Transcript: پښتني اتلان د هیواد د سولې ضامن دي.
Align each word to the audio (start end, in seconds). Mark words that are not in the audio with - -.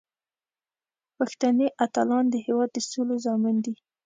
پښتني 1.17 1.67
اتلان 1.85 2.25
د 2.29 2.35
هیواد 2.45 2.69
د 2.73 2.77
سولې 2.91 3.17
ضامن 3.25 3.55
دي. 3.65 3.75